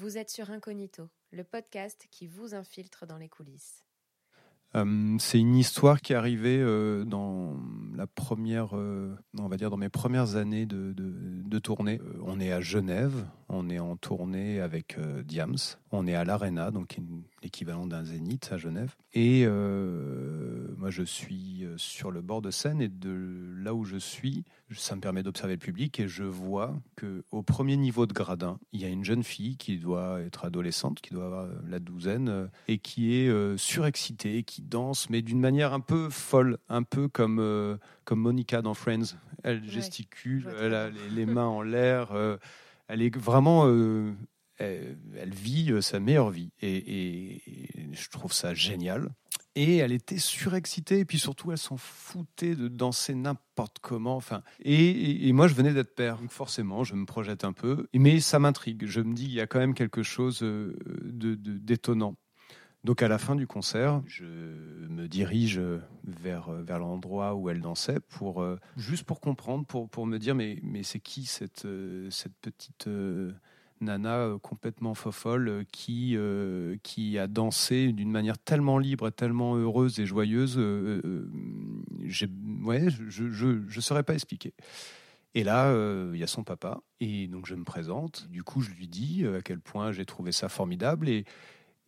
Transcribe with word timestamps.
Vous 0.00 0.16
êtes 0.16 0.30
sur 0.30 0.52
Incognito, 0.52 1.08
le 1.32 1.42
podcast 1.42 2.06
qui 2.12 2.28
vous 2.28 2.54
infiltre 2.54 3.04
dans 3.04 3.16
les 3.16 3.28
coulisses. 3.28 3.84
Euh, 4.76 5.16
c'est 5.18 5.40
une 5.40 5.56
histoire 5.56 6.00
qui 6.00 6.12
est 6.12 6.16
arrivée 6.16 6.60
euh, 6.60 7.04
dans 7.04 7.56
la 7.96 8.06
première, 8.06 8.76
euh, 8.76 9.18
on 9.36 9.48
va 9.48 9.56
dire 9.56 9.70
dans 9.70 9.76
mes 9.76 9.88
premières 9.88 10.36
années 10.36 10.66
de, 10.66 10.94
de, 10.94 11.58
tournée. 11.58 12.00
on 12.24 12.38
est 12.38 12.52
à 12.52 12.60
Genève, 12.60 13.26
on 13.48 13.70
est 13.70 13.78
en 13.78 13.96
tournée 13.96 14.60
avec 14.60 14.96
Diams, 15.24 15.56
on 15.90 16.06
est 16.06 16.14
à 16.14 16.24
l'Arena, 16.24 16.70
donc 16.70 16.98
l'équivalent 17.42 17.86
d'un 17.86 18.04
zénith 18.04 18.48
à 18.52 18.56
Genève. 18.56 18.94
Et 19.14 19.46
moi, 19.46 20.90
je 20.90 21.02
suis 21.02 21.66
sur 21.76 22.10
le 22.10 22.20
bord 22.20 22.42
de 22.42 22.50
scène 22.50 22.80
et 22.80 22.88
de 22.88 23.54
là 23.58 23.74
où 23.74 23.84
je 23.84 23.96
suis, 23.96 24.44
ça 24.72 24.94
me 24.96 25.00
permet 25.00 25.22
d'observer 25.22 25.54
le 25.54 25.58
public 25.58 25.98
et 26.00 26.08
je 26.08 26.24
vois 26.24 26.76
que 26.96 27.24
au 27.30 27.42
premier 27.42 27.76
niveau 27.76 28.06
de 28.06 28.12
gradin, 28.12 28.58
il 28.72 28.80
y 28.80 28.84
a 28.84 28.88
une 28.88 29.04
jeune 29.04 29.22
fille 29.22 29.56
qui 29.56 29.78
doit 29.78 30.20
être 30.20 30.44
adolescente, 30.44 31.00
qui 31.00 31.14
doit 31.14 31.26
avoir 31.26 31.48
la 31.68 31.78
douzaine 31.78 32.50
et 32.68 32.78
qui 32.78 33.14
est 33.14 33.56
surexcitée, 33.56 34.42
qui 34.42 34.62
danse, 34.62 35.10
mais 35.10 35.22
d'une 35.22 35.40
manière 35.40 35.72
un 35.72 35.80
peu 35.80 36.08
folle, 36.10 36.58
un 36.68 36.82
peu 36.82 37.08
comme, 37.08 37.38
euh, 37.40 37.76
comme 38.04 38.20
Monica 38.20 38.62
dans 38.62 38.74
Friends. 38.74 39.16
Elle 39.42 39.64
gesticule, 39.68 40.48
elle 40.60 40.74
a 40.74 40.90
les, 40.90 41.26
mains 41.26 41.46
en 41.46 41.62
l'air. 41.62 42.12
Euh, 42.88 42.94
elle 42.94 43.02
est 43.02 43.16
vraiment. 43.16 43.66
Euh, 43.66 44.12
elle, 44.58 45.32
vit 45.32 45.72
sa 45.82 46.00
meilleure 46.00 46.30
vie. 46.30 46.50
Et, 46.60 47.42
je 47.92 48.08
trouve 48.10 48.32
ça 48.32 48.54
génial. 48.54 49.10
Et 49.54 49.76
elle 49.76 49.92
était 49.92 50.18
surexcitée, 50.18 51.00
et 51.00 51.04
puis 51.04 51.18
surtout, 51.18 51.50
elle 51.50 51.58
s'en 51.58 51.76
foutait 51.76 52.54
de 52.54 52.68
danser 52.68 53.14
n'importe 53.14 53.78
comment. 53.80 54.16
Enfin, 54.16 54.42
et, 54.64 55.32
moi, 55.32 55.48
je 55.48 55.54
venais 55.54 55.72
d'être 55.72 55.94
père, 55.94 56.18
donc 56.18 56.30
forcément, 56.30 56.84
je 56.84 56.94
me 56.94 57.06
projette 57.06 57.44
un 57.44 57.52
peu. 57.52 57.86
Mais 57.94 58.20
ça 58.20 58.38
m'intrigue. 58.38 58.86
Je 58.86 59.00
me 59.00 59.14
dis, 59.14 59.24
il 59.24 59.32
y 59.32 59.40
a 59.40 59.46
quand 59.46 59.58
même 59.58 59.74
quelque 59.74 60.02
chose 60.02 60.40
de 60.40 60.76
d'étonnant. 61.34 62.16
Donc 62.84 63.02
à 63.02 63.08
la 63.08 63.18
fin 63.18 63.34
du 63.34 63.46
concert, 63.46 64.02
je 64.06 64.24
me 64.24 65.08
dirige 65.08 65.60
vers, 66.04 66.50
vers 66.50 66.78
l'endroit 66.78 67.34
où 67.34 67.50
elle 67.50 67.60
dansait 67.60 68.00
pour 68.00 68.40
euh, 68.40 68.56
juste 68.76 69.04
pour 69.04 69.20
comprendre, 69.20 69.66
pour, 69.66 69.88
pour 69.88 70.06
me 70.06 70.18
dire 70.18 70.34
mais, 70.34 70.58
mais 70.62 70.84
c'est 70.84 71.00
qui 71.00 71.26
cette, 71.26 71.64
euh, 71.64 72.08
cette 72.10 72.34
petite 72.40 72.86
euh, 72.86 73.32
nana 73.80 74.36
complètement 74.42 74.94
fofolle 74.94 75.64
qui, 75.70 76.16
qui 76.82 77.18
a 77.18 77.28
dansé 77.28 77.92
d'une 77.92 78.10
manière 78.10 78.36
tellement 78.36 78.78
libre 78.78 79.10
tellement 79.10 79.54
heureuse 79.54 80.00
et 80.00 80.06
joyeuse. 80.06 80.58
ouais, 80.58 81.02
je 83.08 83.22
ne 83.22 83.80
saurais 83.80 84.02
pas 84.02 84.14
expliquer. 84.14 84.52
Et 85.34 85.44
là, 85.44 85.72
il 86.12 86.18
y 86.18 86.24
a 86.24 86.26
son 86.26 86.42
papa, 86.42 86.80
et 86.98 87.28
donc 87.28 87.46
je 87.46 87.54
me 87.54 87.62
présente. 87.62 88.26
Du 88.30 88.42
coup, 88.42 88.62
je 88.62 88.70
lui 88.70 88.88
dis 88.88 89.24
à 89.24 89.42
quel 89.42 89.60
point 89.60 89.92
j'ai 89.92 90.06
trouvé 90.06 90.32
ça 90.32 90.48
formidable. 90.48 91.08
Et, 91.08 91.24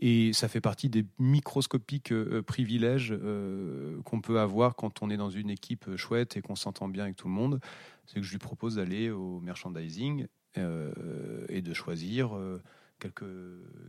et 0.00 0.32
ça 0.32 0.48
fait 0.48 0.60
partie 0.60 0.88
des 0.88 1.04
microscopiques 1.18 2.12
euh, 2.12 2.42
privilèges 2.42 3.12
euh, 3.12 4.00
qu'on 4.04 4.20
peut 4.20 4.38
avoir 4.38 4.76
quand 4.76 5.02
on 5.02 5.10
est 5.10 5.16
dans 5.16 5.30
une 5.30 5.50
équipe 5.50 5.96
chouette 5.96 6.36
et 6.36 6.40
qu'on 6.40 6.54
s'entend 6.54 6.88
bien 6.88 7.04
avec 7.04 7.16
tout 7.16 7.26
le 7.26 7.34
monde. 7.34 7.60
C'est 8.06 8.20
que 8.20 8.26
je 8.26 8.30
lui 8.30 8.38
propose 8.38 8.76
d'aller 8.76 9.10
au 9.10 9.40
merchandising 9.40 10.28
euh, 10.56 11.44
et 11.48 11.62
de 11.62 11.74
choisir 11.74 12.30
quelques, 13.00 13.24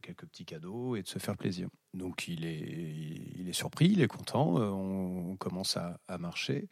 quelques 0.02 0.26
petits 0.26 0.46
cadeaux 0.46 0.96
et 0.96 1.04
de 1.04 1.08
se 1.08 1.20
faire 1.20 1.38
plaisir. 1.38 1.70
Donc 1.94 2.28
il 2.28 2.44
est, 2.44 2.60
il 3.38 3.48
est 3.48 3.54
surpris, 3.54 3.90
il 3.92 4.02
est 4.02 4.08
content. 4.08 4.56
On, 4.58 5.38
commence 5.38 5.78
à, 5.78 6.18
marcher 6.18 6.68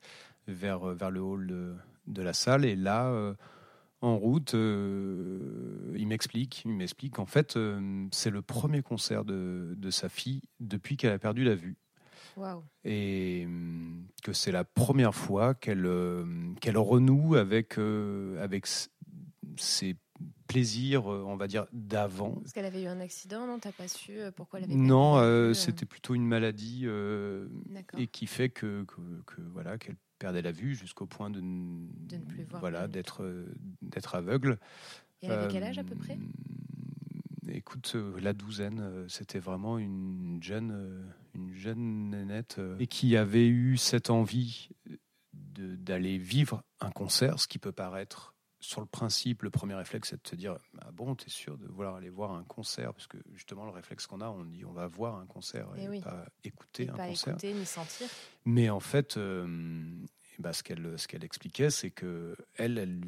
vers, 0.48 0.80
vers 0.80 1.10
le 1.10 1.22
hall 1.22 1.48
de, 1.48 1.74
de 2.08 2.22
la 2.22 2.34
salle 2.34 2.66
et 2.66 2.76
là 2.76 3.36
en 4.02 4.18
route, 4.18 4.54
euh, 4.54 5.57
il 5.98 6.08
m'explique, 6.08 6.64
il 6.66 6.74
m'explique 6.74 7.14
qu'en 7.14 7.26
fait, 7.26 7.58
euh, 7.58 8.08
c'est 8.12 8.30
le 8.30 8.42
premier 8.42 8.82
concert 8.82 9.26
de, 9.26 9.76
sa 9.90 10.10
fille 10.10 10.42
depuis 10.60 10.98
qu'elle 10.98 11.12
a 11.12 11.20
perdu 11.20 11.44
la 11.44 11.56
vue. 11.56 11.78
Et 12.84 13.48
euh, 13.48 13.90
que 14.24 14.32
c'est 14.32 14.52
la 14.52 14.64
première 14.64 15.16
fois 15.16 15.56
qu'elle 15.56 15.90
qu'elle 16.62 16.78
renoue 16.78 17.36
avec, 17.36 17.80
avec 17.80 18.68
ses 19.58 19.96
plaisirs, 20.48 21.08
on 21.08 21.36
va 21.36 21.48
dire, 21.48 21.66
d'avant. 21.74 22.34
Parce 22.34 22.54
qu'elle 22.54 22.66
avait 22.66 22.84
eu 22.84 22.88
un 22.88 23.00
accident, 23.00 23.48
non? 23.48 23.58
T'as 23.58 23.72
pas 23.72 23.88
su 23.88 24.20
pourquoi 24.36 24.60
elle 24.60 24.66
avait 24.66 24.76
Non, 24.76 25.54
c'était 25.56 25.88
plutôt 25.88 26.14
une 26.14 26.28
maladie 26.28 26.86
et 27.98 28.08
qui 28.08 28.28
fait 28.28 28.50
que, 28.50 28.84
que, 28.84 29.02
que 29.26 29.42
voilà 29.54 29.80
qu'elle 29.80 29.98
perdait 30.20 30.44
la 30.44 30.52
vue 30.52 30.76
jusqu'au 30.76 31.08
point 31.08 31.32
de, 31.32 31.42
ne 31.42 31.88
plus 32.28 32.44
voir 32.44 32.60
voilà 32.60 32.88
d'être 32.88 33.46
d'être 33.82 34.14
aveugle. 34.14 34.60
Et 35.22 35.28
elle 35.28 35.32
avait 35.32 35.48
quel 35.52 35.64
âge 35.64 35.78
à 35.78 35.84
peu 35.84 35.96
près 35.96 36.18
euh, 37.48 37.52
Écoute, 37.52 37.94
euh, 37.96 38.20
la 38.20 38.34
douzaine, 38.34 38.80
euh, 38.80 39.08
c'était 39.08 39.40
vraiment 39.40 39.78
une 39.78 40.40
jeune, 40.42 41.14
une 41.34 41.54
jeune 41.54 42.10
nénette 42.10 42.60
et 42.80 42.88
qui 42.88 43.18
avait 43.18 43.48
eu 43.48 43.78
cette 43.78 44.10
envie 44.10 44.70
d'aller 45.34 46.18
vivre 46.18 46.64
un 46.80 46.92
concert, 46.92 47.40
ce 47.40 47.48
qui 47.48 47.58
peut 47.58 47.72
paraître 47.72 48.36
sur 48.60 48.82
le 48.82 48.88
principe, 48.88 49.44
le 49.44 49.50
premier 49.50 49.76
réflexe, 49.76 50.10
c'est 50.10 50.24
de 50.24 50.28
se 50.28 50.36
dire 50.36 50.58
ah 50.82 50.92
bon, 50.92 51.16
t'es 51.16 51.30
sûr 51.30 51.58
de 51.58 51.68
vouloir 51.68 51.96
aller 51.96 52.10
voir 52.10 52.32
un 52.32 52.44
concert? 52.44 52.94
Parce 52.94 53.08
que 53.08 53.18
justement, 53.34 53.66
le 53.66 53.72
réflexe 53.72 54.08
qu'on 54.08 54.22
a, 54.22 54.30
on 54.30 54.44
dit 54.46 54.66
on 54.66 54.72
va 54.72 54.88
voir 54.88 55.16
un 55.20 55.26
concert 55.26 55.68
et, 55.78 56.02
pas 56.02 56.26
écouter 56.44 56.90
un 56.90 56.94
pas 56.94 57.08
concert. 57.08 57.34
Écouter, 57.34 57.54
ni 57.54 57.66
sentir. 57.66 58.08
Mais 58.46 58.70
en 58.70 58.80
fait, 58.80 59.18
euh, 59.18 59.48
bah, 60.40 60.54
ce 60.54 60.64
qu'elle 60.64 60.98
ce 60.98 61.08
qu'elle 61.08 61.24
expliquait, 61.24 61.70
c'est 61.70 61.92
que 61.92 62.36
elle, 62.56 62.78
elle, 62.78 63.00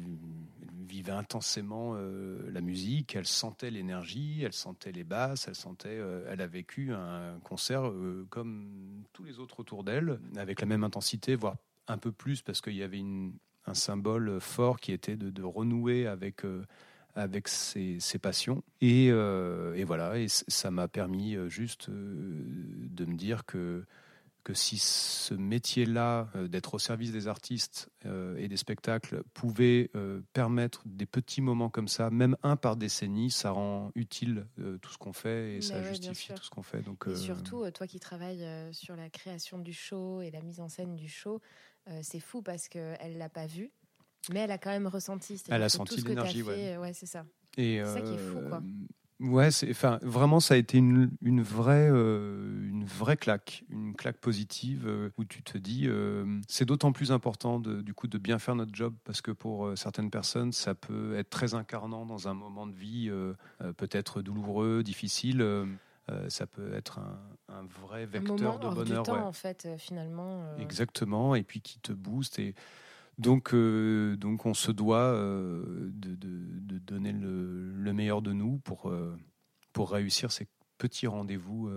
vivait 0.90 1.12
intensément 1.12 1.94
euh, 1.94 2.50
la 2.50 2.60
musique, 2.60 3.16
elle 3.16 3.26
sentait 3.26 3.70
l'énergie, 3.70 4.42
elle 4.42 4.52
sentait 4.52 4.92
les 4.92 5.04
basses, 5.04 5.46
elle 5.48 5.54
sentait, 5.54 5.88
euh, 5.88 6.28
elle 6.30 6.40
a 6.40 6.46
vécu 6.46 6.92
un 6.92 7.38
concert 7.44 7.90
comme 8.28 9.04
tous 9.12 9.24
les 9.24 9.38
autres 9.38 9.60
autour 9.60 9.84
d'elle, 9.84 10.20
avec 10.36 10.60
la 10.60 10.66
même 10.66 10.84
intensité, 10.84 11.34
voire 11.36 11.56
un 11.88 11.98
peu 11.98 12.12
plus, 12.12 12.42
parce 12.42 12.60
qu'il 12.60 12.76
y 12.76 12.82
avait 12.82 13.02
un 13.66 13.74
symbole 13.74 14.40
fort 14.40 14.80
qui 14.80 14.92
était 14.92 15.16
de, 15.16 15.42
renouer 15.42 16.06
avec, 16.06 16.44
euh, 16.44 16.64
avec 17.14 17.48
ses, 17.48 17.98
passions. 18.20 18.62
Et, 18.80 19.08
euh, 19.10 19.74
et, 19.74 19.84
voilà, 19.84 20.18
et 20.18 20.26
ça 20.28 20.70
m'a 20.70 20.88
permis 20.88 21.36
euh, 21.36 21.48
juste 21.48 21.90
de 21.90 23.04
me 23.04 23.16
dire 23.16 23.44
que, 23.44 23.84
que 24.44 24.54
si 24.54 24.78
ce 24.78 25.34
métier-là, 25.34 26.28
d'être 26.48 26.74
au 26.74 26.78
service 26.78 27.12
des 27.12 27.28
artistes 27.28 27.90
et 28.04 28.48
des 28.48 28.56
spectacles, 28.56 29.22
pouvait 29.34 29.90
permettre 30.32 30.82
des 30.86 31.06
petits 31.06 31.40
moments 31.40 31.70
comme 31.70 31.88
ça, 31.88 32.10
même 32.10 32.36
un 32.42 32.56
par 32.56 32.76
décennie, 32.76 33.30
ça 33.30 33.50
rend 33.50 33.90
utile 33.94 34.46
tout 34.80 34.92
ce 34.92 34.98
qu'on 34.98 35.12
fait 35.12 35.56
et 35.56 35.60
ça 35.60 35.82
justifie 35.82 36.32
tout 36.34 36.42
ce 36.42 36.50
qu'on 36.50 36.62
fait. 36.62 36.82
Donc, 36.82 37.04
et 37.08 37.16
surtout, 37.16 37.70
toi 37.70 37.86
qui 37.86 38.00
travailles 38.00 38.46
sur 38.72 38.96
la 38.96 39.10
création 39.10 39.58
du 39.58 39.72
show 39.72 40.20
et 40.22 40.30
la 40.30 40.40
mise 40.40 40.60
en 40.60 40.68
scène 40.68 40.96
du 40.96 41.08
show, 41.08 41.40
euh, 41.88 42.00
c'est 42.02 42.20
fou 42.20 42.42
parce 42.42 42.68
qu'elle 42.68 43.16
l'a 43.16 43.28
pas 43.28 43.46
vu, 43.46 43.70
mais 44.32 44.40
elle 44.40 44.50
a 44.50 44.58
quand 44.58 44.70
même 44.70 44.86
ressenti. 44.86 45.42
Elle 45.48 45.62
a 45.62 45.68
senti 45.68 46.00
l'énergie, 46.02 46.42
ouais. 46.42 46.76
ouais 46.76 46.92
c'est 46.92 47.06
ça. 47.06 47.24
C'est 47.54 47.84
ça 47.84 48.00
qui 48.00 48.14
est 48.14 48.18
fou, 48.18 48.40
quoi. 48.48 48.62
Euh, 49.20 49.26
ouais, 49.26 49.50
c'est, 49.50 49.70
enfin, 49.70 49.98
vraiment, 50.02 50.40
ça 50.40 50.54
a 50.54 50.56
été 50.56 50.78
une, 50.78 51.10
une 51.22 51.42
vraie, 51.42 51.88
euh, 51.90 52.68
une 52.68 52.84
vraie 52.84 53.16
claque, 53.16 53.64
une 53.70 53.94
claque 53.94 54.18
positive 54.18 55.10
où 55.18 55.24
tu 55.24 55.42
te 55.42 55.58
dis, 55.58 55.88
c'est 56.48 56.64
d'autant 56.64 56.92
plus 56.92 57.12
important 57.12 57.60
de, 57.60 57.80
du 57.82 57.94
coup 57.94 58.08
de 58.08 58.18
bien 58.18 58.38
faire 58.38 58.54
notre 58.54 58.74
job 58.74 58.94
parce 59.04 59.20
que 59.20 59.30
pour 59.30 59.76
certaines 59.76 60.10
personnes, 60.10 60.52
ça 60.52 60.74
peut 60.74 61.16
être 61.16 61.30
très 61.30 61.54
incarnant 61.54 62.06
dans 62.06 62.28
un 62.28 62.34
moment 62.34 62.66
de 62.66 62.74
vie 62.74 63.10
peut-être 63.76 64.22
douloureux, 64.22 64.82
difficile. 64.82 65.42
Euh, 66.10 66.28
ça 66.28 66.46
peut 66.46 66.72
être 66.74 66.98
un, 67.48 67.64
vrai 67.82 68.06
vecteur 68.06 68.58
de 68.58 68.68
bonheur. 68.68 69.02
Du 69.02 69.10
temps, 69.10 69.26
en 69.26 69.32
fait, 69.32 69.66
euh, 69.66 69.76
finalement. 69.76 70.42
Euh. 70.42 70.58
Exactement, 70.58 71.34
et 71.34 71.42
puis 71.42 71.60
qui 71.60 71.78
te 71.78 71.92
booste. 71.92 72.38
Et 72.38 72.54
donc, 73.18 73.54
donc 73.54 74.46
on 74.46 74.54
se 74.54 74.72
doit 74.72 75.12
meilleur 78.00 78.22
de 78.22 78.32
nous 78.32 78.58
pour, 78.60 78.90
pour 79.74 79.90
réussir 79.90 80.32
ces 80.32 80.48
petits 80.78 81.06
rendez-vous 81.06 81.70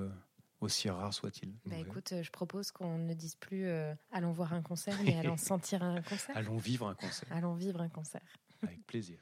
aussi 0.62 0.90
rares 0.90 1.14
soient-ils. 1.14 1.54
Bah 1.66 1.78
écoute, 1.78 2.14
je 2.22 2.32
propose 2.32 2.72
qu'on 2.72 2.98
ne 2.98 3.14
dise 3.14 3.36
plus 3.36 3.68
allons 4.12 4.32
voir 4.32 4.54
un 4.54 4.62
concert, 4.62 4.98
mais 5.04 5.18
allons 5.20 5.36
sentir 5.36 5.84
un 5.84 6.02
concert. 6.02 6.38
allons 6.38 6.58
vivre 6.58 6.88
un 6.88 6.96
concert. 6.96 7.28
Allons 7.32 7.56
vivre 7.56 7.82
un 7.82 7.90
concert. 7.90 8.22
Avec 8.62 8.86
plaisir. 8.86 9.20